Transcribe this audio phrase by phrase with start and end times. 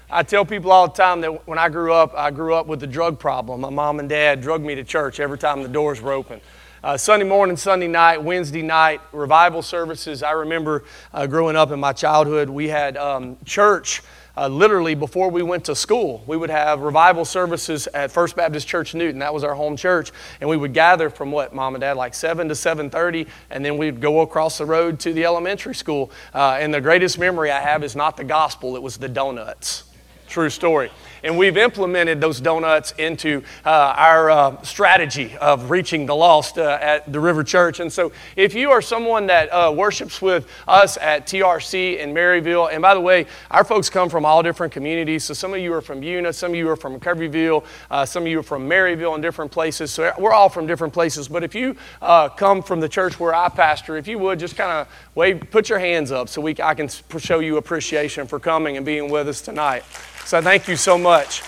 [0.09, 2.85] I tell people all the time that when I grew up, I grew up with
[2.85, 3.63] a drug problem.
[3.63, 6.41] My mom and dad drugged me to church every time the doors were open.
[6.85, 10.23] Uh, Sunday morning, Sunday night, Wednesday night, revival services.
[10.23, 10.85] I remember
[11.15, 14.03] uh, growing up in my childhood, we had um, church
[14.37, 16.23] uh, literally before we went to school.
[16.27, 19.21] We would have revival services at First Baptist Church Newton.
[19.21, 22.13] That was our home church, and we would gather from what mom and dad like
[22.13, 26.11] seven to seven thirty, and then we'd go across the road to the elementary school.
[26.35, 29.85] Uh, and the greatest memory I have is not the gospel; it was the donuts.
[30.29, 30.91] True story
[31.25, 36.79] and we've implemented those donuts into uh, our uh, strategy of reaching the lost uh,
[36.81, 37.81] at the River Church.
[37.81, 42.71] And so, if you are someone that uh, worships with us at TRC in Merryville,
[42.71, 45.25] and by the way, our folks come from all different communities.
[45.25, 48.25] So, some of you are from Buna, some of you are from Kirbyville, uh, some
[48.25, 49.91] of you are from Merryville and different places.
[49.91, 51.27] So, we're all from different places.
[51.27, 54.57] But if you uh, come from the church where I pastor, if you would just
[54.57, 56.89] kind of wave, put your hands up so we, I can
[57.19, 59.85] show you appreciation for coming and being with us tonight.
[60.25, 61.43] So thank you so much.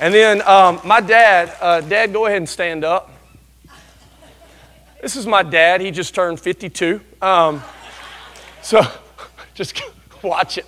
[0.00, 3.10] And then um, my dad, uh, Dad, go ahead and stand up.
[5.02, 5.80] This is my dad.
[5.80, 7.00] He just turned 52.
[7.20, 7.62] Um,
[8.62, 8.82] so
[9.54, 9.80] just
[10.22, 10.66] watch it.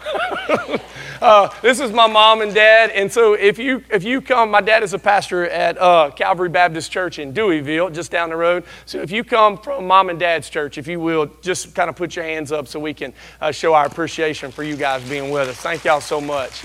[1.20, 4.60] uh, this is my mom and dad, and so if you if you come, my
[4.60, 8.64] dad is a pastor at uh, Calvary Baptist Church in Deweyville, just down the road.
[8.86, 11.96] So if you come from mom and dad's church, if you will, just kind of
[11.96, 15.30] put your hands up so we can uh, show our appreciation for you guys being
[15.30, 15.56] with us.
[15.56, 16.62] Thank y'all so much.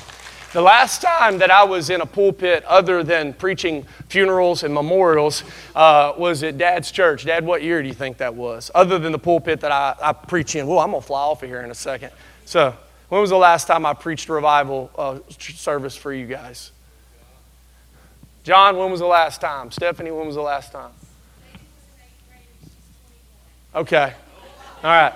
[0.56, 5.44] The last time that I was in a pulpit other than preaching funerals and memorials
[5.76, 7.26] uh, was at Dad's church.
[7.26, 8.72] Dad, what year do you think that was?
[8.74, 10.66] Other than the pulpit that I, I preach in.
[10.66, 12.12] Well, I'm going to fly off of here in a second.
[12.46, 12.74] So,
[13.10, 16.72] when was the last time I preached a revival uh, service for you guys?
[18.44, 19.72] John, when was the last time?
[19.72, 20.92] Stephanie, when was the last time?
[23.74, 24.14] Okay.
[24.84, 25.14] All right.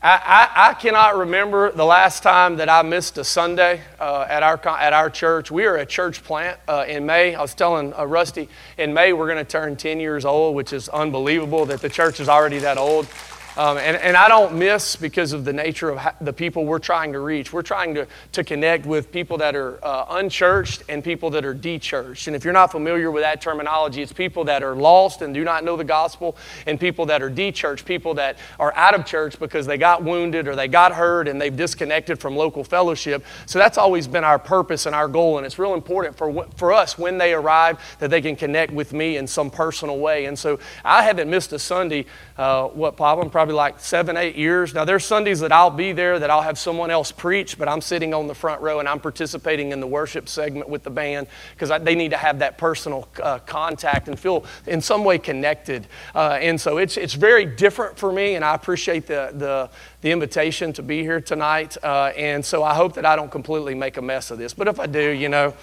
[0.00, 4.44] I, I, I, cannot remember the last time that I missed a Sunday uh, at,
[4.44, 5.50] our, at our church.
[5.50, 7.34] We are a church plant uh, in May.
[7.34, 10.72] I was telling uh, Rusty, in May we're going to turn 10 years old, which
[10.72, 13.08] is unbelievable that the church is already that old.
[13.58, 17.12] Um, and, and I don't miss because of the nature of the people we're trying
[17.12, 17.52] to reach.
[17.52, 21.56] We're trying to, to connect with people that are uh, unchurched and people that are
[21.56, 22.28] dechurched.
[22.28, 25.42] And if you're not familiar with that terminology, it's people that are lost and do
[25.42, 26.36] not know the gospel,
[26.68, 30.46] and people that are dechurched, people that are out of church because they got wounded
[30.46, 33.24] or they got hurt and they've disconnected from local fellowship.
[33.46, 35.36] So that's always been our purpose and our goal.
[35.38, 38.92] And it's real important for, for us when they arrive that they can connect with
[38.92, 40.26] me in some personal way.
[40.26, 42.06] And so I haven't missed a Sunday,
[42.38, 43.30] uh, what, problem?
[43.30, 44.72] Probably like seven, eight years.
[44.72, 47.80] Now, there's Sundays that I'll be there that I'll have someone else preach, but I'm
[47.80, 51.26] sitting on the front row and I'm participating in the worship segment with the band
[51.52, 55.88] because they need to have that personal uh, contact and feel in some way connected.
[56.14, 59.68] Uh, and so it's, it's very different for me, and I appreciate the, the,
[60.02, 61.76] the invitation to be here tonight.
[61.82, 64.54] Uh, and so I hope that I don't completely make a mess of this.
[64.54, 65.54] But if I do, you know,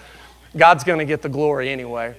[0.58, 2.16] God's going to get the glory anyway.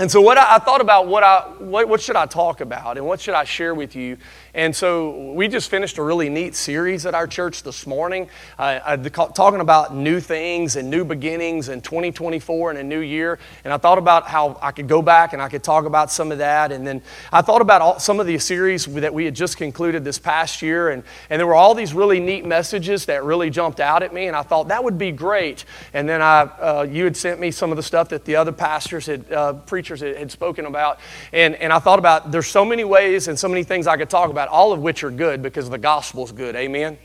[0.00, 2.96] And so what I, I, thought about what I what, what should I talk about
[2.96, 4.16] and what should I share with you
[4.54, 8.28] and so we just finished a really neat series at our church this morning,
[8.58, 13.38] uh, talking about new things and new beginnings in 2024 and a new year.
[13.62, 16.32] And I thought about how I could go back and I could talk about some
[16.32, 16.72] of that.
[16.72, 17.00] And then
[17.32, 20.62] I thought about all, some of the series that we had just concluded this past
[20.62, 20.90] year.
[20.90, 24.26] And, and there were all these really neat messages that really jumped out at me.
[24.26, 25.64] And I thought that would be great.
[25.94, 28.52] And then I, uh, you had sent me some of the stuff that the other
[28.52, 30.98] pastors, had, uh, preachers had, had spoken about.
[31.32, 34.10] And, and I thought about there's so many ways and so many things I could
[34.10, 36.56] talk about about, all of which are good because the gospel's good.
[36.56, 36.96] Amen?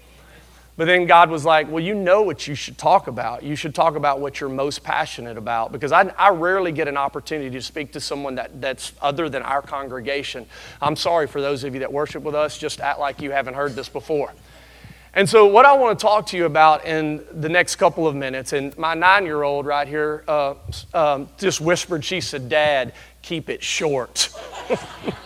[0.77, 3.43] But then God was like, Well, you know what you should talk about.
[3.43, 5.73] You should talk about what you're most passionate about.
[5.73, 9.41] Because I, I rarely get an opportunity to speak to someone that, that's other than
[9.41, 10.45] our congregation.
[10.81, 13.55] I'm sorry for those of you that worship with us, just act like you haven't
[13.55, 14.33] heard this before.
[15.13, 18.15] And so, what I want to talk to you about in the next couple of
[18.15, 20.55] minutes, and my nine year old right here uh,
[20.93, 24.29] um, just whispered, she said, Dad, keep it short.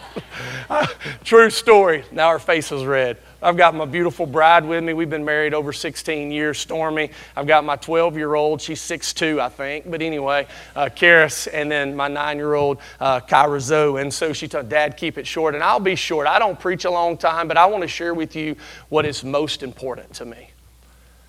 [1.24, 2.04] True story.
[2.12, 3.18] Now her face is red.
[3.42, 4.94] I've got my beautiful bride with me.
[4.94, 7.12] We've been married over 16 years, Stormy.
[7.38, 8.62] I've got my 12 year old.
[8.62, 9.90] She's 6'2, I think.
[9.90, 14.02] But anyway, uh, Karis, and then my nine year old, uh, Kyra Zoe.
[14.02, 15.56] And so she told Dad, keep it short.
[15.56, 16.28] And I'll be short.
[16.28, 18.58] I don't preach a long time, but I want to share with you
[18.90, 20.50] what is most important to me.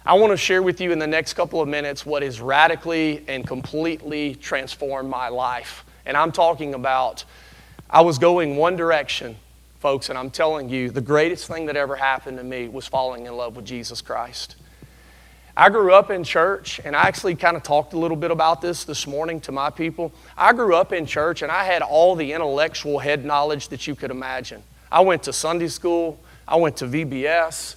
[0.04, 3.22] I want to share with you in the next couple of minutes what has radically
[3.28, 5.84] and completely transformed my life.
[6.06, 7.24] And I'm talking about
[7.92, 9.36] I was going one direction
[9.80, 13.26] folks, and I'm telling you, the greatest thing that ever happened to me was falling
[13.26, 14.56] in love with Jesus Christ.
[15.56, 18.60] I grew up in church, and I actually kind of talked a little bit about
[18.60, 20.12] this this morning to my people.
[20.36, 23.94] I grew up in church, and I had all the intellectual head knowledge that you
[23.94, 24.62] could imagine.
[24.92, 27.74] I went to Sunday school, I went to VBS,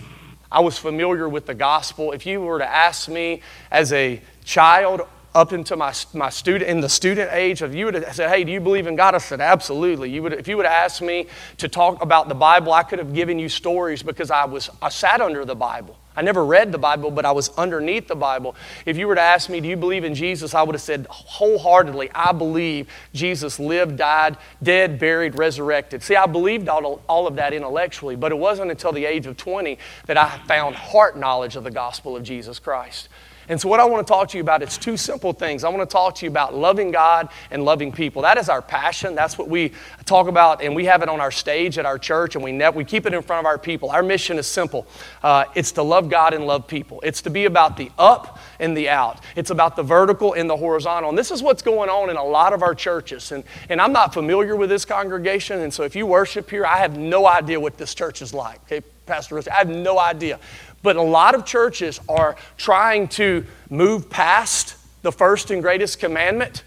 [0.52, 2.12] I was familiar with the gospel.
[2.12, 5.02] If you were to ask me as a child
[5.36, 8.44] up into my, my student in the student age if you would have said hey
[8.44, 9.16] do you believe in god?
[9.16, 10.10] I said absolutely.
[10.10, 11.28] You would if you would have asked me
[11.58, 14.90] to talk about the bible i could have given you stories because i was i
[14.90, 15.98] sat under the bible.
[16.16, 18.56] I never read the bible but i was underneath the bible.
[18.86, 20.54] If you were to ask me do you believe in jesus?
[20.54, 26.04] I would have said wholeheartedly i believe jesus lived died dead buried resurrected.
[26.04, 29.38] See i believed all, all of that intellectually but it wasn't until the age of
[29.38, 33.10] 20 that i found heart knowledge of the gospel of jesus christ
[33.50, 35.64] and so, what I want to talk to you about, it's two simple things.
[35.64, 38.22] I want to talk to you about loving God and loving people.
[38.22, 39.16] That is our passion.
[39.16, 39.74] That's what we
[40.06, 42.86] talk about, and we have it on our stage at our church, and we, we
[42.86, 43.90] keep it in front of our people.
[43.90, 44.88] Our mission is simple
[45.22, 47.00] uh, it's to love God and love people.
[47.04, 50.58] It's to be about the up and the out, it's about the vertical and the
[50.58, 51.10] horizontal.
[51.10, 53.32] And this is what's going on in a lot of our churches.
[53.32, 56.78] And, and I'm not familiar with this congregation, and so if you worship here, I
[56.78, 58.62] have no idea what this church is like.
[58.64, 60.40] Okay, Pastor Rich, I have no idea.
[60.84, 66.64] But a lot of churches are trying to move past the first and greatest commandment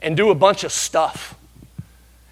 [0.00, 1.34] and do a bunch of stuff.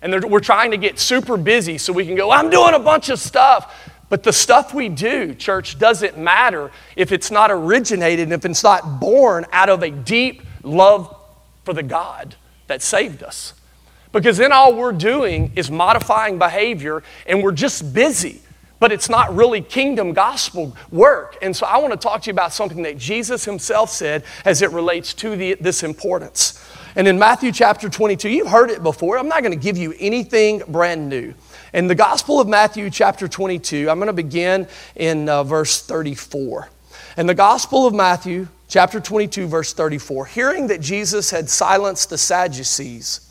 [0.03, 3.09] And we're trying to get super busy so we can go, I'm doing a bunch
[3.09, 3.91] of stuff.
[4.11, 9.01] But the stuff we do, church, doesn't matter if it's not originated if it's not
[9.01, 11.17] born out of a deep love
[11.65, 12.37] for the God
[12.67, 13.55] that saved us.
[14.13, 18.43] Because then all we're doing is modifying behavior and we're just busy
[18.81, 21.37] but it's not really kingdom gospel work.
[21.43, 24.63] And so I want to talk to you about something that Jesus himself said as
[24.63, 26.63] it relates to the, this importance.
[26.97, 29.19] And in Matthew chapter 22, you've heard it before.
[29.19, 31.35] I'm not going to give you anything brand new.
[31.73, 36.69] In the Gospel of Matthew chapter 22, I'm going to begin in uh, verse 34.
[37.17, 42.19] In the Gospel of Matthew chapter 22, verse 34, hearing that Jesus had silenced the
[42.19, 43.29] Sadducees,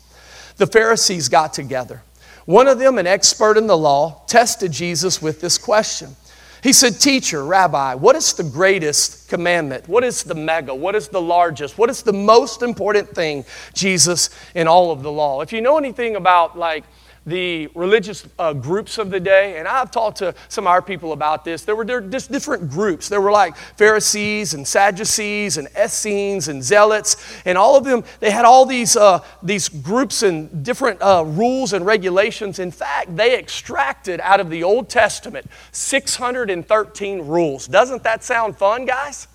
[0.56, 2.02] the Pharisees got together.
[2.46, 6.16] One of them, an expert in the law, tested Jesus with this question.
[6.62, 9.86] He said, Teacher, Rabbi, what is the greatest commandment?
[9.86, 10.74] What is the mega?
[10.74, 11.76] What is the largest?
[11.76, 13.44] What is the most important thing,
[13.74, 15.42] Jesus, in all of the law?
[15.42, 16.84] If you know anything about like
[17.26, 21.12] the religious uh, groups of the day, and I've talked to some of our people
[21.12, 21.64] about this.
[21.64, 23.08] There were there just different groups.
[23.08, 27.16] There were like Pharisees and Sadducees and Essenes and Zealots,
[27.46, 28.04] and all of them.
[28.20, 32.58] They had all these uh, these groups and different uh, rules and regulations.
[32.58, 37.66] In fact, they extracted out of the Old Testament 613 rules.
[37.66, 39.28] Doesn't that sound fun, guys?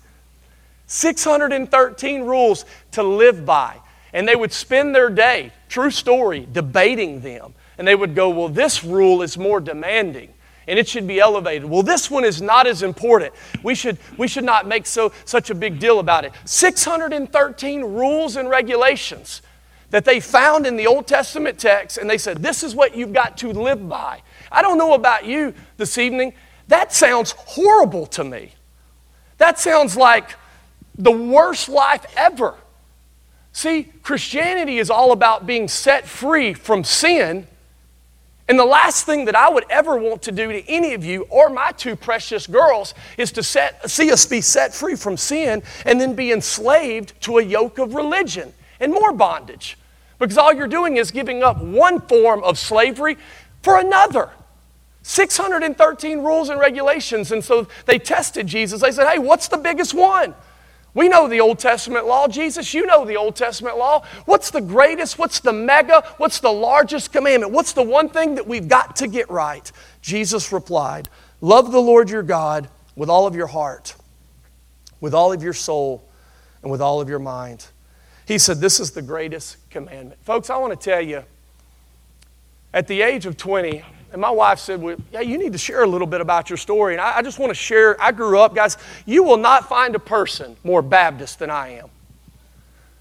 [0.86, 3.76] 613 rules to live by.
[4.12, 8.50] And they would spend their day, true story, debating them and they would go, Well,
[8.50, 10.34] this rule is more demanding
[10.68, 11.64] and it should be elevated.
[11.64, 13.32] Well, this one is not as important.
[13.62, 16.32] We should, we should not make so, such a big deal about it.
[16.44, 19.40] 613 rules and regulations
[19.88, 23.14] that they found in the Old Testament text, and they said, This is what you've
[23.14, 24.20] got to live by.
[24.52, 26.34] I don't know about you this evening.
[26.68, 28.52] That sounds horrible to me.
[29.38, 30.34] That sounds like
[30.98, 32.56] the worst life ever.
[33.52, 37.46] See, Christianity is all about being set free from sin
[38.50, 41.22] and the last thing that I would ever want to do to any of you
[41.30, 45.62] or my two precious girls is to set, see us be set free from sin
[45.86, 49.78] and then be enslaved to a yoke of religion and more bondage.
[50.18, 53.18] Because all you're doing is giving up one form of slavery
[53.62, 54.30] for another.
[55.02, 57.30] 613 rules and regulations.
[57.30, 58.80] And so they tested Jesus.
[58.80, 60.34] They said, Hey, what's the biggest one?
[60.94, 62.26] We know the Old Testament law.
[62.26, 64.04] Jesus, you know the Old Testament law.
[64.24, 65.18] What's the greatest?
[65.18, 66.02] What's the mega?
[66.16, 67.52] What's the largest commandment?
[67.52, 69.70] What's the one thing that we've got to get right?
[70.02, 71.08] Jesus replied,
[71.40, 73.94] Love the Lord your God with all of your heart,
[75.00, 76.04] with all of your soul,
[76.62, 77.66] and with all of your mind.
[78.26, 80.22] He said, This is the greatest commandment.
[80.24, 81.24] Folks, I want to tell you,
[82.74, 83.82] at the age of 20,
[84.12, 86.56] and my wife said, Well, yeah, you need to share a little bit about your
[86.56, 86.94] story.
[86.94, 88.00] And I, I just want to share.
[88.00, 88.76] I grew up, guys,
[89.06, 91.90] you will not find a person more Baptist than I am.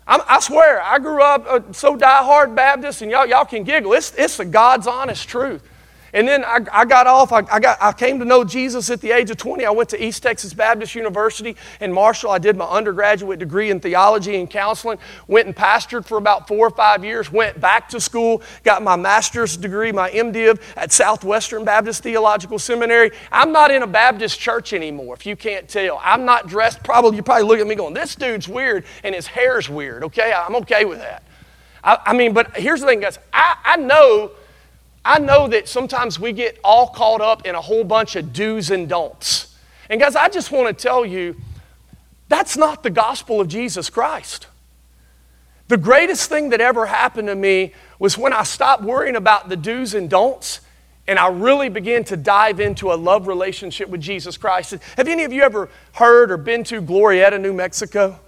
[0.07, 3.93] I'm, i swear, I grew up uh, so die-hard Baptist, and y'all, y'all can giggle.
[3.93, 5.61] It's, it's the God's honest truth.
[6.13, 7.31] And then I, I got off.
[7.31, 9.65] I, I, got, I came to know Jesus at the age of 20.
[9.65, 12.31] I went to East Texas Baptist University in Marshall.
[12.31, 14.97] I did my undergraduate degree in theology and counseling.
[15.27, 17.31] Went and pastored for about four or five years.
[17.31, 18.41] Went back to school.
[18.63, 23.11] Got my master's degree, my MDiv at Southwestern Baptist Theological Seminary.
[23.31, 25.99] I'm not in a Baptist church anymore, if you can't tell.
[26.03, 26.83] I'm not dressed.
[26.83, 30.33] Probably you probably look at me going, "This dude's weird and his hair's weird." Okay,
[30.33, 31.23] I'm okay with that.
[31.83, 33.19] I, I mean, but here's the thing, guys.
[33.31, 34.31] I, I know
[35.03, 38.69] I know that sometimes we get all caught up in a whole bunch of do's
[38.69, 39.55] and don'ts.
[39.89, 41.35] And guys, I just want to tell you
[42.27, 44.47] that's not the gospel of Jesus Christ.
[45.67, 49.55] The greatest thing that ever happened to me was when I stopped worrying about the
[49.55, 50.61] do's and don'ts
[51.09, 54.75] and I really began to dive into a love relationship with Jesus Christ.
[54.95, 58.19] Have any of you ever heard or been to Glorieta, New Mexico?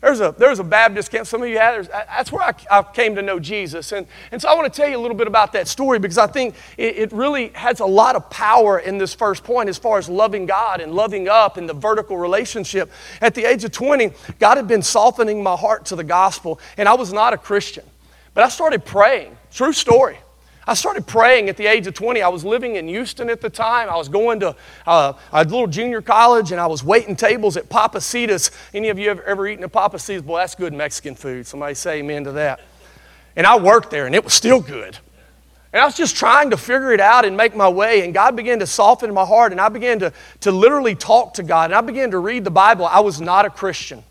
[0.00, 3.14] There's a, there's a Baptist camp, some of you have, that's where I, I, came
[3.16, 3.92] to know Jesus.
[3.92, 6.16] And, and so I want to tell you a little bit about that story because
[6.16, 9.76] I think it, it, really has a lot of power in this first point as
[9.76, 12.90] far as loving God and loving up and the vertical relationship.
[13.20, 16.88] At the age of 20, God had been softening my heart to the gospel, and
[16.88, 17.84] I was not a Christian.
[18.32, 19.36] But I started praying.
[19.50, 20.18] True story.
[20.66, 22.22] I started praying at the age of 20.
[22.22, 23.88] I was living in Houston at the time.
[23.88, 24.54] I was going to
[24.86, 28.50] uh, a little junior college and I was waiting tables at Pappasito's.
[28.74, 30.22] Any of you ever, ever eaten at Pappasito's?
[30.22, 31.46] Boy, that's good Mexican food.
[31.46, 32.60] Somebody say amen to that.
[33.36, 34.98] And I worked there and it was still good.
[35.72, 38.04] And I was just trying to figure it out and make my way.
[38.04, 39.52] And God began to soften my heart.
[39.52, 41.70] And I began to, to literally talk to God.
[41.70, 42.86] And I began to read the Bible.
[42.86, 44.02] I was not a Christian.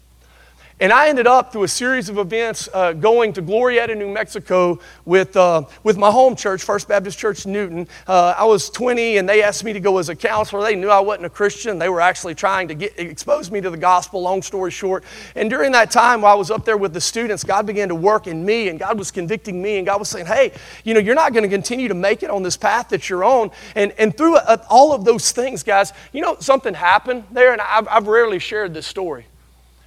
[0.81, 4.79] And I ended up through a series of events uh, going to Glorieta, New Mexico
[5.03, 7.85] with, uh, with my home church, First Baptist Church Newton.
[8.07, 10.63] Uh, I was 20 and they asked me to go as a counselor.
[10.63, 11.79] They knew I wasn't a Christian.
[11.79, 15.03] They were actually trying to get, expose me to the gospel, long story short.
[15.35, 17.95] And during that time while I was up there with the students, God began to
[17.95, 20.53] work in me and God was convicting me and God was saying, hey,
[20.85, 23.25] you know, you're not going to continue to make it on this path that you're
[23.25, 23.51] on.
[23.75, 27.59] And, and through uh, all of those things, guys, you know, something happened there and
[27.59, 29.25] I've, I've rarely shared this story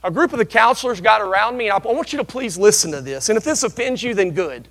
[0.05, 2.91] a group of the counselors got around me, and I want you to please listen
[2.93, 3.29] to this.
[3.29, 4.67] And if this offends you, then good.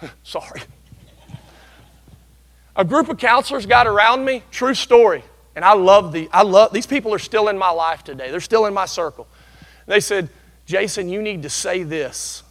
[0.24, 0.62] Sorry.
[2.74, 5.24] A group of counselors got around me, true story.
[5.56, 8.30] And I love the I love these people are still in my life today.
[8.30, 9.26] They're still in my circle.
[9.86, 10.28] They said,
[10.66, 12.44] "Jason, you need to say this.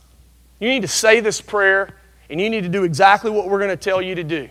[0.60, 1.96] You need to say this prayer
[2.30, 4.50] and you need to do exactly what we're going to tell you to do."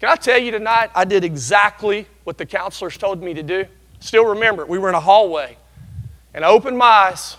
[0.00, 3.66] Can I tell you tonight I did exactly what the counselors told me to do?
[4.00, 4.68] Still remember it.
[4.68, 5.56] We were in a hallway.
[6.34, 7.36] And I opened my eyes.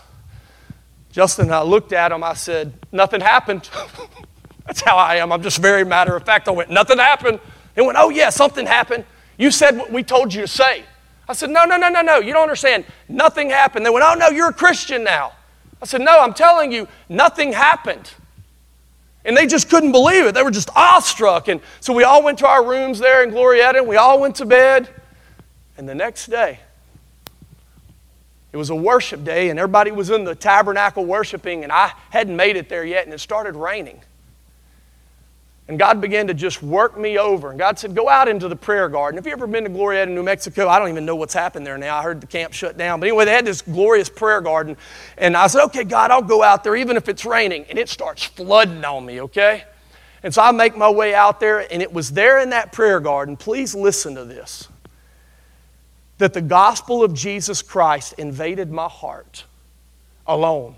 [1.11, 2.23] Justin and I looked at him.
[2.23, 3.69] I said, Nothing happened.
[4.65, 5.31] That's how I am.
[5.31, 6.47] I'm just very matter of fact.
[6.47, 7.39] I went, Nothing happened.
[7.75, 9.05] They went, Oh, yeah, something happened.
[9.37, 10.85] You said what we told you to say.
[11.27, 12.19] I said, No, no, no, no, no.
[12.19, 12.85] You don't understand.
[13.09, 13.85] Nothing happened.
[13.85, 15.33] They went, Oh, no, you're a Christian now.
[15.81, 18.11] I said, No, I'm telling you, nothing happened.
[19.23, 20.33] And they just couldn't believe it.
[20.33, 21.47] They were just awestruck.
[21.47, 24.35] And so we all went to our rooms there in Glorieta and we all went
[24.37, 24.89] to bed.
[25.77, 26.59] And the next day,
[28.51, 32.35] it was a worship day, and everybody was in the tabernacle worshiping, and I hadn't
[32.35, 34.01] made it there yet, and it started raining.
[35.67, 37.51] And God began to just work me over.
[37.51, 39.17] And God said, Go out into the prayer garden.
[39.17, 40.67] Have you ever been to Glorieta, New Mexico?
[40.67, 41.97] I don't even know what's happened there now.
[41.97, 42.99] I heard the camp shut down.
[42.99, 44.75] But anyway, they had this glorious prayer garden.
[45.17, 47.65] And I said, Okay, God, I'll go out there even if it's raining.
[47.69, 49.63] And it starts flooding on me, okay?
[50.23, 52.99] And so I make my way out there, and it was there in that prayer
[52.99, 53.37] garden.
[53.37, 54.67] Please listen to this
[56.21, 59.43] that the gospel of Jesus Christ invaded my heart
[60.27, 60.75] alone.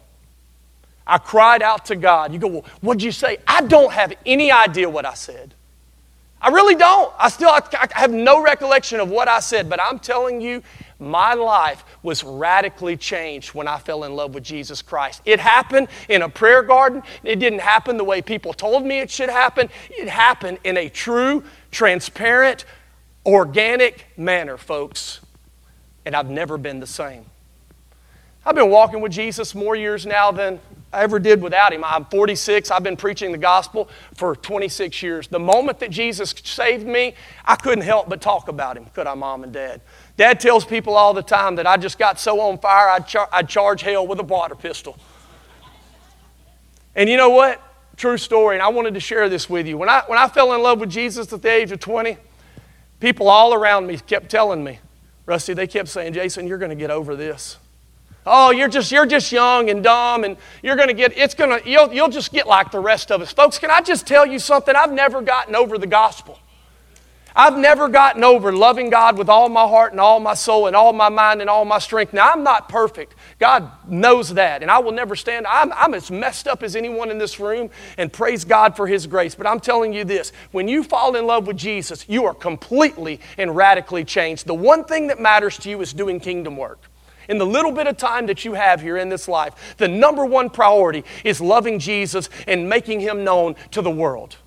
[1.05, 2.31] I cried out to God.
[2.31, 3.39] You go, well, what'd you say?
[3.45, 5.53] I don't have any idea what I said.
[6.41, 7.13] I really don't.
[7.19, 10.63] I still I, have no recollection of what I said, but I'm telling you,
[10.97, 15.21] my life was radically changed when I fell in love with Jesus Christ.
[15.25, 17.03] It happened in a prayer garden.
[17.25, 19.69] It didn't happen the way people told me it should happen.
[19.89, 22.63] It happened in a true, transparent,
[23.25, 25.19] organic manner, folks
[26.05, 27.25] and I've never been the same.
[28.45, 30.59] I've been walking with Jesus more years now than
[30.91, 31.83] I ever did without him.
[31.83, 32.71] I'm 46.
[32.71, 35.27] I've been preaching the gospel for 26 years.
[35.27, 39.13] The moment that Jesus saved me, I couldn't help but talk about him, could I,
[39.13, 39.81] mom and dad?
[40.17, 43.29] Dad tells people all the time that I just got so on fire, I'd, char-
[43.31, 44.97] I'd charge hell with a water pistol.
[46.95, 47.61] And you know what?
[47.95, 49.77] True story, and I wanted to share this with you.
[49.77, 52.17] When I, when I fell in love with Jesus at the age of 20,
[52.99, 54.79] people all around me kept telling me,
[55.25, 57.57] Rusty, they kept saying, Jason, you're going to get over this.
[58.25, 61.61] Oh, you're just, you're just young and dumb, and you're going to get, it's going
[61.61, 63.33] to, you'll, you'll just get like the rest of us.
[63.33, 64.75] Folks, can I just tell you something?
[64.75, 66.39] I've never gotten over the gospel.
[67.35, 70.75] I've never gotten over loving God with all my heart and all my soul and
[70.75, 72.13] all my mind and all my strength.
[72.13, 73.15] Now, I'm not perfect.
[73.39, 75.47] God knows that, and I will never stand.
[75.47, 79.07] I'm, I'm as messed up as anyone in this room, and praise God for His
[79.07, 79.33] grace.
[79.33, 83.19] But I'm telling you this when you fall in love with Jesus, you are completely
[83.37, 84.45] and radically changed.
[84.45, 86.79] The one thing that matters to you is doing kingdom work.
[87.29, 90.25] In the little bit of time that you have here in this life, the number
[90.25, 94.37] one priority is loving Jesus and making Him known to the world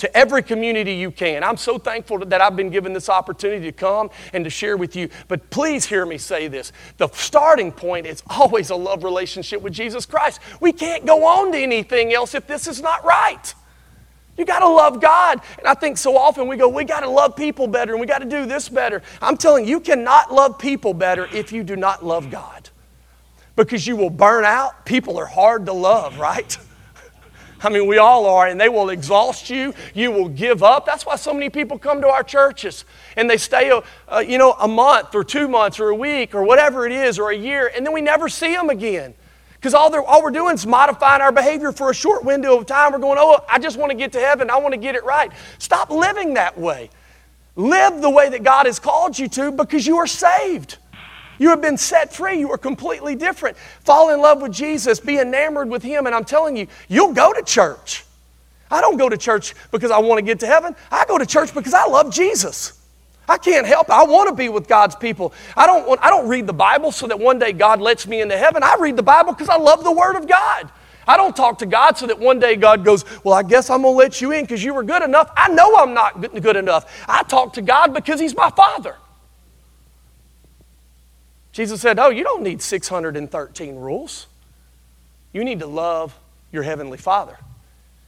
[0.00, 1.44] to every community you can.
[1.44, 4.96] I'm so thankful that I've been given this opportunity to come and to share with
[4.96, 5.10] you.
[5.28, 6.72] But please hear me say this.
[6.96, 10.40] The starting point is always a love relationship with Jesus Christ.
[10.60, 13.54] We can't go on to anything else if this is not right.
[14.38, 15.42] You got to love God.
[15.58, 18.06] And I think so often we go, we got to love people better and we
[18.06, 19.02] got to do this better.
[19.20, 22.70] I'm telling you, you cannot love people better if you do not love God.
[23.54, 24.86] Because you will burn out.
[24.86, 26.56] People are hard to love, right?
[27.62, 29.74] I mean, we all are, and they will exhaust you.
[29.94, 30.86] You will give up.
[30.86, 32.84] That's why so many people come to our churches
[33.16, 36.34] and they stay, a, uh, you know, a month or two months or a week
[36.34, 39.14] or whatever it is or a year, and then we never see them again.
[39.54, 42.92] Because all, all we're doing is modifying our behavior for a short window of time.
[42.92, 44.48] We're going, oh, I just want to get to heaven.
[44.48, 45.30] I want to get it right.
[45.58, 46.88] Stop living that way.
[47.56, 50.78] Live the way that God has called you to because you are saved.
[51.40, 52.38] You have been set free.
[52.38, 53.56] You are completely different.
[53.56, 57.32] Fall in love with Jesus, be enamored with Him, and I'm telling you, you'll go
[57.32, 58.04] to church.
[58.70, 60.76] I don't go to church because I want to get to heaven.
[60.92, 62.78] I go to church because I love Jesus.
[63.26, 63.92] I can't help it.
[63.92, 65.32] I want to be with God's people.
[65.56, 68.20] I don't, want, I don't read the Bible so that one day God lets me
[68.20, 68.62] into heaven.
[68.62, 70.70] I read the Bible because I love the Word of God.
[71.08, 73.80] I don't talk to God so that one day God goes, Well, I guess I'm
[73.80, 75.30] going to let you in because you were good enough.
[75.38, 77.02] I know I'm not good enough.
[77.08, 78.94] I talk to God because He's my Father.
[81.52, 84.26] Jesus said, Oh, you don't need 613 rules.
[85.32, 86.18] You need to love
[86.52, 87.38] your Heavenly Father.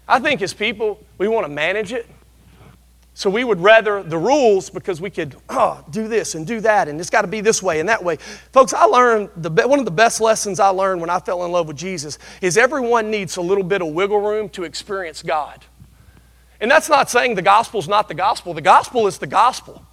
[0.08, 2.08] I think as people, we want to manage it.
[3.14, 6.88] So we would rather the rules because we could oh, do this and do that,
[6.88, 8.16] and it's got to be this way and that way.
[8.52, 11.52] Folks, I learned the, one of the best lessons I learned when I fell in
[11.52, 15.62] love with Jesus is everyone needs a little bit of wiggle room to experience God.
[16.58, 18.54] And that's not saying the gospel's not the gospel.
[18.54, 19.84] The gospel is the gospel.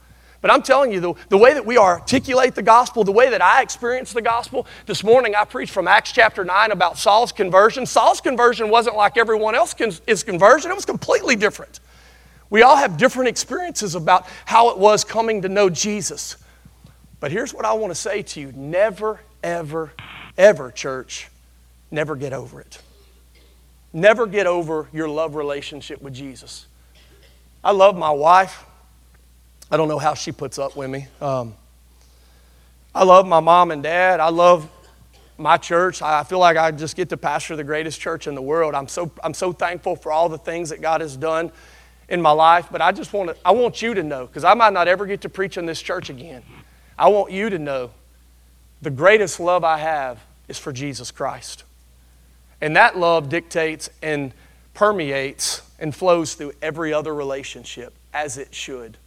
[0.41, 3.41] But I'm telling you, the, the way that we articulate the gospel, the way that
[3.41, 7.85] I experience the gospel, this morning I preached from Acts chapter 9 about Saul's conversion.
[7.85, 11.81] Saul's conversion wasn't like everyone else's conversion, it was completely different.
[12.49, 16.37] We all have different experiences about how it was coming to know Jesus.
[17.19, 19.91] But here's what I want to say to you never, ever,
[20.37, 21.27] ever, church,
[21.91, 22.81] never get over it.
[23.91, 26.65] Never get over your love relationship with Jesus.
[27.63, 28.63] I love my wife.
[29.71, 31.07] I don't know how she puts up with me.
[31.21, 31.53] Um,
[32.93, 34.19] I love my mom and dad.
[34.19, 34.69] I love
[35.37, 36.01] my church.
[36.01, 38.75] I feel like I just get to pastor the greatest church in the world.
[38.75, 41.51] I'm so, I'm so thankful for all the things that God has done
[42.09, 42.67] in my life.
[42.71, 45.05] But I just want to, I want you to know, because I might not ever
[45.05, 46.43] get to preach in this church again.
[46.97, 47.91] I want you to know
[48.81, 51.63] the greatest love I have is for Jesus Christ.
[52.59, 54.33] And that love dictates and
[54.73, 58.97] permeates and flows through every other relationship as it should.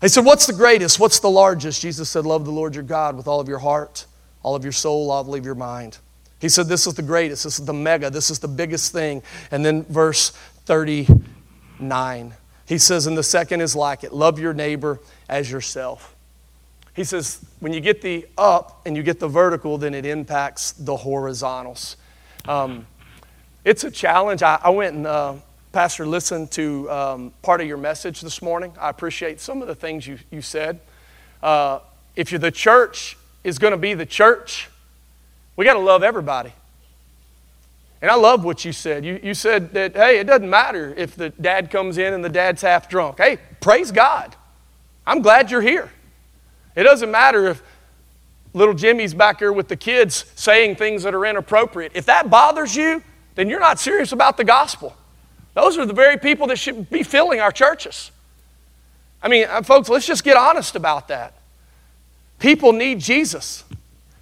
[0.00, 1.00] He said, What's the greatest?
[1.00, 1.80] What's the largest?
[1.80, 4.06] Jesus said, Love the Lord your God with all of your heart,
[4.42, 5.98] all of your soul, all of your mind.
[6.40, 7.44] He said, This is the greatest.
[7.44, 8.10] This is the mega.
[8.10, 9.22] This is the biggest thing.
[9.50, 10.30] And then verse
[10.66, 12.34] 39,
[12.66, 16.14] he says, And the second is like it love your neighbor as yourself.
[16.94, 20.72] He says, When you get the up and you get the vertical, then it impacts
[20.72, 21.96] the horizontals.
[22.44, 22.86] Um,
[23.64, 24.42] it's a challenge.
[24.42, 25.34] I, I went and uh,
[25.76, 28.72] Pastor, listen to um, part of your message this morning.
[28.80, 30.80] I appreciate some of the things you, you said.
[31.42, 31.80] Uh,
[32.16, 34.70] if you're the church is going to be the church,
[35.54, 36.54] we got to love everybody.
[38.00, 39.04] And I love what you said.
[39.04, 42.30] You, you said that, hey, it doesn't matter if the dad comes in and the
[42.30, 43.18] dad's half drunk.
[43.18, 44.34] Hey, praise God.
[45.06, 45.90] I'm glad you're here.
[46.74, 47.62] It doesn't matter if
[48.54, 51.92] little Jimmy's back here with the kids saying things that are inappropriate.
[51.94, 53.02] If that bothers you,
[53.34, 54.96] then you're not serious about the gospel.
[55.56, 58.10] Those are the very people that should be filling our churches.
[59.22, 61.32] I mean, uh, folks, let's just get honest about that.
[62.38, 63.64] People need Jesus.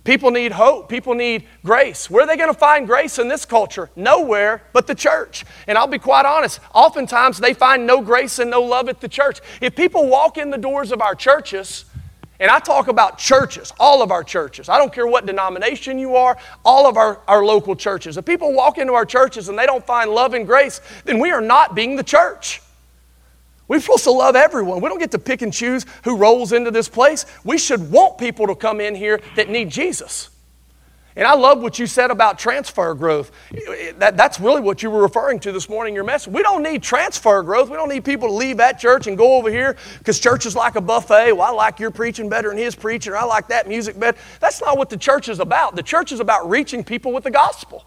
[0.05, 0.89] People need hope.
[0.89, 2.09] People need grace.
[2.09, 3.91] Where are they going to find grace in this culture?
[3.97, 5.45] Nowhere but the church.
[5.67, 9.09] And I'll be quite honest, oftentimes they find no grace and no love at the
[9.09, 9.41] church.
[9.61, 11.85] If people walk in the doors of our churches
[12.41, 14.69] and I talk about churches, all of our churches.
[14.69, 18.17] I don't care what denomination you are, all of our, our local churches.
[18.17, 21.31] If people walk into our churches and they don't find love and grace, then we
[21.31, 22.61] are not being the church.
[23.69, 24.81] We're supposed to love everyone.
[24.81, 27.25] We don't get to pick and choose who rolls into this place.
[27.45, 30.29] We should want people to come in here that need Jesus.
[31.17, 33.31] And I love what you said about transfer growth.
[33.99, 36.33] That, that's really what you were referring to this morning in your message.
[36.33, 37.71] We don't need transfer growth.
[37.71, 40.57] We don't need people to leave that church and go over here because church is
[40.57, 41.33] like a buffet.
[41.33, 44.19] Well, I like your preaching better than his preaching, or I like that music better.
[44.41, 45.77] That's not what the church is about.
[45.77, 47.85] The church is about reaching people with the gospel.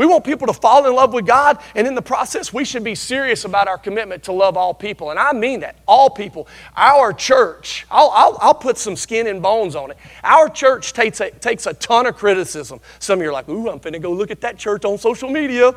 [0.00, 2.82] We want people to fall in love with God, and in the process, we should
[2.82, 5.10] be serious about our commitment to love all people.
[5.10, 6.48] And I mean that, all people.
[6.74, 9.98] Our church, I'll, I'll, I'll put some skin and bones on it.
[10.24, 12.80] Our church takes a, takes a ton of criticism.
[12.98, 15.28] Some of you are like, ooh, I'm finna go look at that church on social
[15.28, 15.74] media.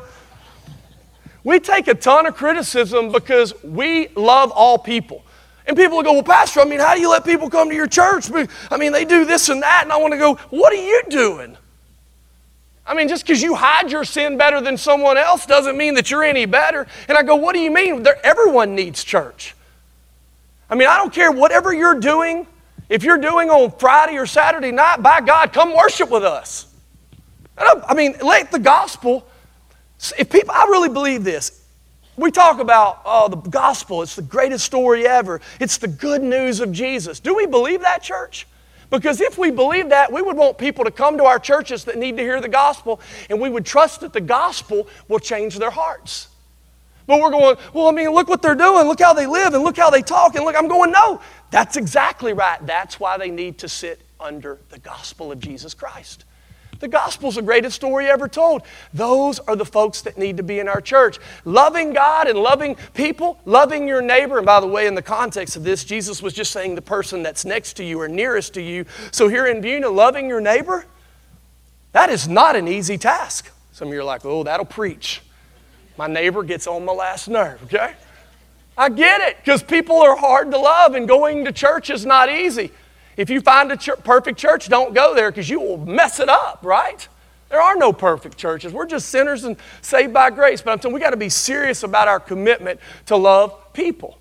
[1.44, 5.22] We take a ton of criticism because we love all people.
[5.66, 7.76] And people will go, Well, Pastor, I mean, how do you let people come to
[7.76, 8.30] your church?
[8.70, 9.82] I mean, they do this and that.
[9.82, 11.58] And I want to go, What are you doing?
[12.86, 16.10] I mean, just because you hide your sin better than someone else doesn't mean that
[16.10, 16.86] you're any better.
[17.08, 18.02] And I go, What do you mean?
[18.02, 19.54] They're, everyone needs church.
[20.68, 22.46] I mean, I don't care whatever you're doing.
[22.88, 26.66] If you're doing on Friday or Saturday night, by God, come worship with us.
[27.56, 29.26] I, I mean, let the gospel.
[30.18, 31.62] If people, I really believe this.
[32.16, 35.40] We talk about, oh, the gospel, it's the greatest story ever.
[35.58, 37.18] It's the good news of Jesus.
[37.18, 38.46] Do we believe that, church?
[38.98, 41.98] Because if we believe that, we would want people to come to our churches that
[41.98, 45.70] need to hear the gospel, and we would trust that the gospel will change their
[45.70, 46.28] hearts.
[47.06, 48.86] But we're going, well, I mean, look what they're doing.
[48.86, 50.36] Look how they live, and look how they talk.
[50.36, 52.64] And look, I'm going, no, that's exactly right.
[52.66, 56.24] That's why they need to sit under the gospel of Jesus Christ.
[56.80, 58.62] The gospel's the greatest story ever told.
[58.92, 61.18] Those are the folks that need to be in our church.
[61.44, 64.38] Loving God and loving people, loving your neighbor.
[64.38, 67.22] And by the way, in the context of this, Jesus was just saying the person
[67.22, 68.84] that's next to you or nearest to you.
[69.12, 70.84] So here in Buna, loving your neighbor,
[71.92, 73.50] that is not an easy task.
[73.72, 75.22] Some of you are like, oh, that'll preach.
[75.96, 77.94] My neighbor gets on my last nerve, okay?
[78.76, 82.28] I get it, because people are hard to love, and going to church is not
[82.28, 82.72] easy.
[83.16, 86.28] If you find a ch- perfect church, don't go there because you will mess it
[86.28, 87.06] up, right?
[87.48, 88.72] There are no perfect churches.
[88.72, 90.60] We're just sinners and saved by grace.
[90.62, 94.18] But I'm saying we got to be serious about our commitment to love people.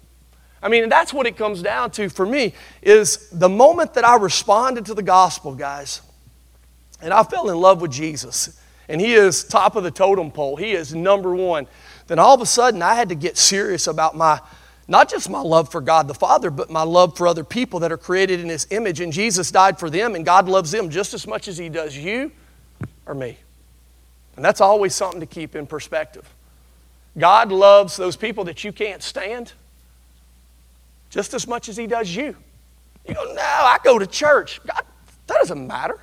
[0.61, 4.15] I mean, that's what it comes down to for me is the moment that I
[4.15, 6.01] responded to the gospel, guys,
[7.01, 10.55] and I fell in love with Jesus, and he is top of the totem pole.
[10.55, 11.67] He is number one.
[12.07, 14.39] Then all of a sudden I had to get serious about my
[14.87, 17.91] not just my love for God the Father, but my love for other people that
[17.91, 18.99] are created in His image.
[18.99, 21.95] And Jesus died for them, and God loves them just as much as He does
[21.95, 22.31] you
[23.05, 23.37] or me.
[24.35, 26.27] And that's always something to keep in perspective.
[27.17, 29.53] God loves those people that you can't stand
[31.09, 32.35] just as much as He does you.
[33.07, 34.59] You go, no, I go to church.
[34.65, 34.83] God,
[35.27, 35.99] that doesn't matter.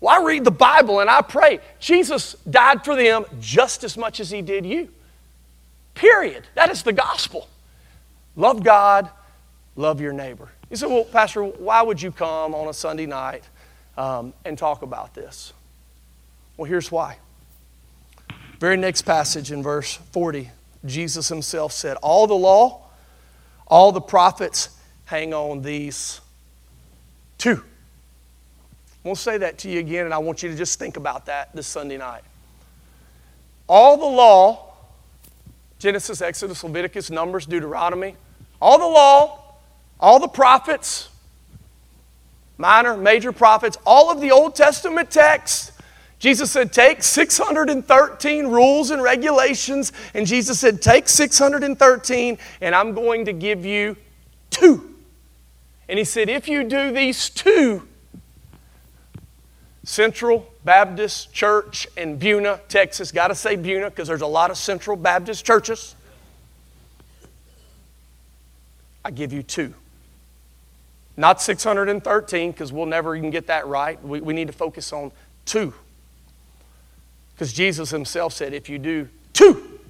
[0.00, 1.60] Well, I read the Bible and I pray.
[1.80, 4.88] Jesus died for them just as much as He did you.
[5.94, 6.44] Period.
[6.54, 7.48] That is the gospel.
[8.38, 9.10] Love God,
[9.74, 10.48] love your neighbor.
[10.70, 13.42] You say, well, Pastor, why would you come on a Sunday night
[13.96, 15.52] um, and talk about this?
[16.56, 17.18] Well, here's why.
[18.60, 20.50] Very next passage in verse 40,
[20.84, 22.86] Jesus himself said, All the law,
[23.66, 24.68] all the prophets
[25.06, 26.20] hang on these
[27.38, 27.56] two.
[29.04, 31.26] I won't say that to you again, and I want you to just think about
[31.26, 32.22] that this Sunday night.
[33.68, 34.74] All the law,
[35.80, 38.14] Genesis, Exodus, Leviticus, Numbers, Deuteronomy,
[38.60, 39.54] all the law,
[40.00, 41.08] all the prophets,
[42.56, 45.72] minor, major prophets, all of the Old Testament texts.
[46.18, 49.92] Jesus said, Take 613 rules and regulations.
[50.14, 53.96] And Jesus said, Take 613, and I'm going to give you
[54.50, 54.94] two.
[55.88, 57.86] And he said, If you do these two,
[59.84, 64.58] Central Baptist Church in Buna, Texas, got to say Buna because there's a lot of
[64.58, 65.94] Central Baptist churches.
[69.04, 69.74] I give you two.
[71.16, 74.02] Not 613, because we'll never even get that right.
[74.04, 75.10] We, we need to focus on
[75.44, 75.74] two.
[77.34, 79.80] Because Jesus himself said, if you do two,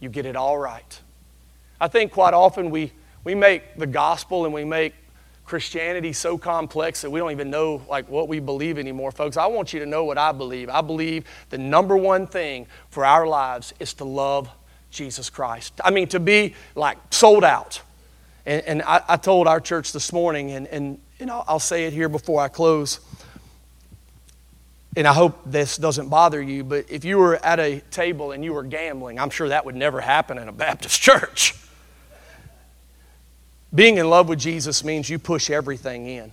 [0.00, 1.00] you get it all right.
[1.80, 2.92] I think quite often we,
[3.24, 4.94] we make the gospel and we make
[5.44, 9.36] Christianity so complex that we don't even know like what we believe anymore, folks.
[9.36, 10.68] I want you to know what I believe.
[10.68, 14.48] I believe the number one thing for our lives is to love
[14.90, 15.80] Jesus Christ.
[15.84, 17.82] I mean, to be like sold out.
[18.44, 21.84] And, and I, I, told our church this morning, and, and, and I'll, I'll say
[21.84, 23.00] it here before I close.
[24.96, 28.44] And I hope this doesn't bother you, but if you were at a table and
[28.44, 31.54] you were gambling, I'm sure that would never happen in a Baptist church.
[33.74, 36.30] Being in love with Jesus means you push everything in.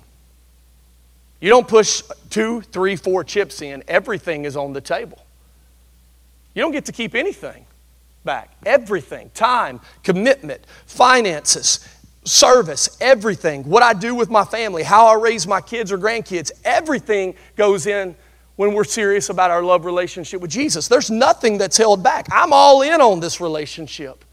[1.39, 5.19] You don't push two, three, four chips in, everything is on the table.
[6.53, 7.65] You don't get to keep anything
[8.25, 8.51] back.
[8.65, 11.87] Everything time, commitment, finances,
[12.23, 16.51] service, everything, what I do with my family, how I raise my kids or grandkids,
[16.63, 18.15] everything goes in
[18.55, 20.87] when we're serious about our love relationship with Jesus.
[20.87, 22.27] There's nothing that's held back.
[22.31, 24.25] I'm all in on this relationship.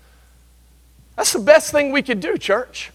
[1.15, 2.91] That's the best thing we could do, church.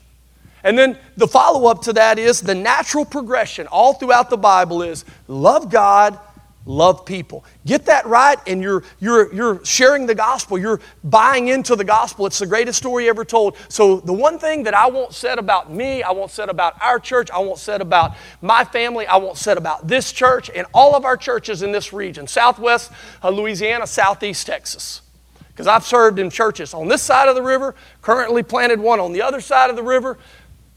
[0.63, 4.83] And then the follow up to that is the natural progression all throughout the Bible
[4.83, 6.19] is love God,
[6.65, 7.43] love people.
[7.65, 10.57] Get that right, and you're, you're, you're sharing the gospel.
[10.57, 12.25] You're buying into the gospel.
[12.25, 13.57] It's the greatest story ever told.
[13.69, 16.99] So, the one thing that I won't said about me, I won't said about our
[16.99, 20.95] church, I won't said about my family, I won't said about this church and all
[20.95, 22.91] of our churches in this region Southwest
[23.23, 25.01] uh, Louisiana, Southeast Texas.
[25.49, 29.11] Because I've served in churches on this side of the river, currently planted one on
[29.11, 30.17] the other side of the river,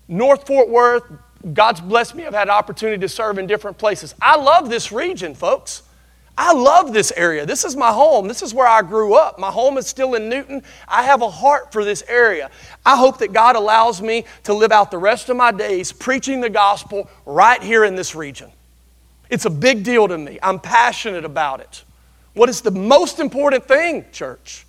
[0.08, 1.04] North Fort Worth,
[1.52, 2.24] God's blessed me.
[2.24, 4.14] I've had opportunity to serve in different places.
[4.20, 5.82] I love this region, folks.
[6.36, 7.46] I love this area.
[7.46, 8.26] This is my home.
[8.26, 9.38] This is where I grew up.
[9.38, 10.62] My home is still in Newton.
[10.88, 12.50] I have a heart for this area.
[12.84, 16.40] I hope that God allows me to live out the rest of my days preaching
[16.40, 18.50] the gospel right here in this region.
[19.30, 20.38] It's a big deal to me.
[20.42, 21.84] I'm passionate about it.
[22.32, 24.66] What is the most important thing, church?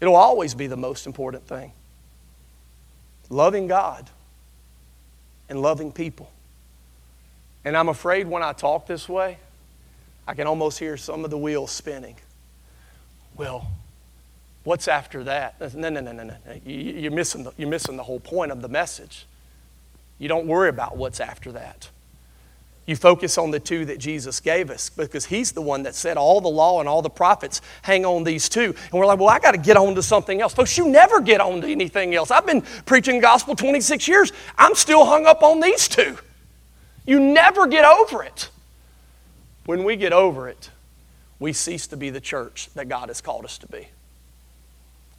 [0.00, 1.72] It'll always be the most important thing
[3.30, 4.10] loving God
[5.48, 6.30] and loving people.
[7.64, 9.38] And I'm afraid when I talk this way,
[10.26, 12.16] I can almost hear some of the wheels spinning.
[13.36, 13.70] Well,
[14.64, 15.60] what's after that?
[15.74, 16.36] No, no, no, no, no.
[16.64, 19.26] You're missing the, you're missing the whole point of the message.
[20.18, 21.88] You don't worry about what's after that.
[22.86, 26.18] You focus on the two that Jesus gave us because He's the one that said
[26.18, 28.74] all the law and all the prophets hang on these two.
[28.76, 30.52] And we're like, well, I got to get on to something else.
[30.52, 32.30] Folks, you never get on to anything else.
[32.30, 34.32] I've been preaching gospel 26 years.
[34.58, 36.18] I'm still hung up on these two.
[37.06, 38.50] You never get over it.
[39.64, 40.70] When we get over it,
[41.38, 43.88] we cease to be the church that God has called us to be.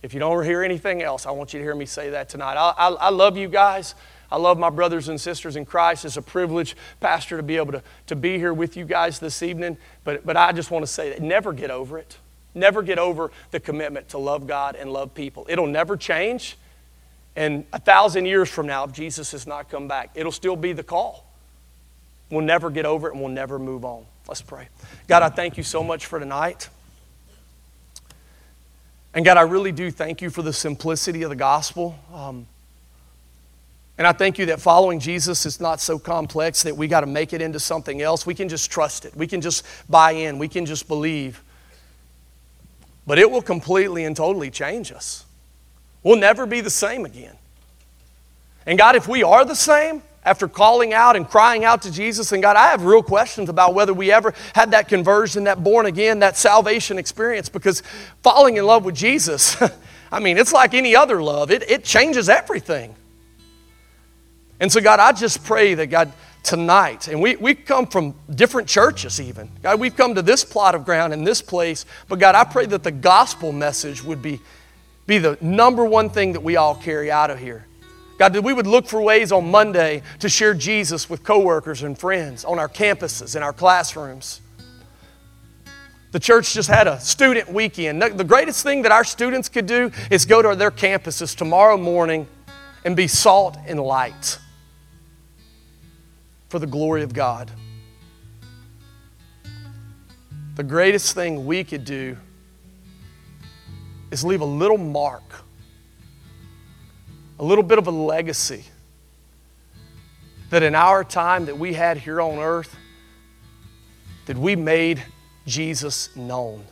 [0.03, 2.57] If you don't hear anything else, I want you to hear me say that tonight.
[2.57, 3.95] I, I, I love you guys.
[4.31, 6.05] I love my brothers and sisters in Christ.
[6.05, 9.43] It's a privilege, Pastor, to be able to, to be here with you guys this
[9.43, 9.77] evening.
[10.03, 12.17] But, but I just want to say that never get over it.
[12.53, 15.45] Never get over the commitment to love God and love people.
[15.49, 16.57] It'll never change.
[17.35, 20.71] And a thousand years from now, if Jesus has not come back, it'll still be
[20.71, 21.25] the call.
[22.31, 24.05] We'll never get over it and we'll never move on.
[24.27, 24.69] Let's pray.
[25.07, 26.69] God, I thank you so much for tonight.
[29.13, 31.97] And God, I really do thank you for the simplicity of the gospel.
[32.13, 32.47] Um,
[33.97, 37.07] and I thank you that following Jesus is not so complex that we got to
[37.07, 38.25] make it into something else.
[38.25, 39.15] We can just trust it.
[39.15, 40.37] We can just buy in.
[40.37, 41.41] We can just believe.
[43.07, 45.25] But it will completely and totally change us.
[46.03, 47.35] We'll never be the same again.
[48.65, 52.31] And God, if we are the same after calling out and crying out to Jesus,
[52.33, 55.85] and God, I have real questions about whether we ever had that conversion, that born
[55.85, 57.81] again, that salvation experience, because
[58.23, 59.55] falling in love with Jesus,
[60.11, 62.95] I mean, it's like any other love, it, it changes everything.
[64.59, 66.11] And so, God, I just pray that, God,
[66.45, 69.49] tonight, and we, we come from different churches even.
[69.63, 72.67] God, we've come to this plot of ground in this place, but God, I pray
[72.67, 74.39] that the gospel message would be,
[75.07, 77.65] be the number one thing that we all carry out of here.
[78.19, 81.97] God, that we would look for ways on Monday to share Jesus with coworkers and
[81.97, 84.39] friends on our campuses, in our classrooms.
[86.11, 88.01] The church just had a student weekend.
[88.01, 92.25] The greatest thing that our students could do is go to their campuses tomorrow morning
[92.85, 94.37] and be salt and light
[96.49, 97.51] for the glory of God.
[100.55, 102.17] The greatest thing we could do
[104.11, 105.43] is leave a little mark,
[107.39, 108.63] a little bit of a legacy
[110.49, 112.75] that in our time that we had here on earth,
[114.27, 115.03] that we made
[115.45, 116.63] Jesus known.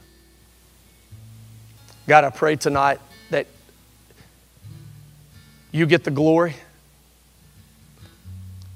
[2.07, 3.47] God, I pray tonight that
[5.71, 6.55] you get the glory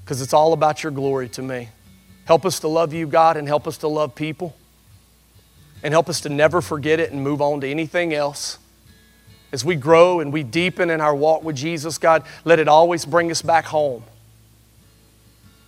[0.08, 1.68] because it's all about your glory to me.
[2.24, 4.56] Help us to love you, God, and help us to love people.
[5.82, 8.56] And help us to never forget it and move on to anything else.
[9.52, 13.04] As we grow and we deepen in our walk with Jesus, God, let it always
[13.04, 14.02] bring us back home.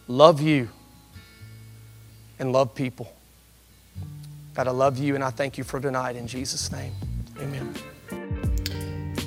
[0.09, 0.70] Love you
[2.38, 3.12] and love people.
[4.55, 6.94] God, I love you and I thank you for tonight in Jesus' name.
[7.40, 7.74] Amen.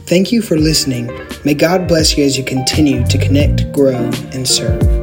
[0.07, 1.11] Thank you for listening.
[1.45, 5.02] May God bless you as you continue to connect, grow, and serve.